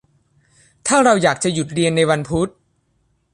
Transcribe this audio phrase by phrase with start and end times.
[0.87, 2.49] ถ้าเราอยากจะหยุดเรียนในวันพุธ